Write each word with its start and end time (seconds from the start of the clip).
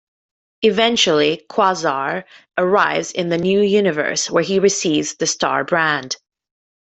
Eventually, 0.63 1.45
Quasar 1.47 2.23
arrives 2.57 3.11
in 3.11 3.29
the 3.29 3.37
New 3.37 3.61
Universe, 3.61 4.31
where 4.31 4.41
he 4.41 4.57
receives 4.57 5.13
the 5.13 5.27
Star 5.27 5.63
Brand. 5.63 6.17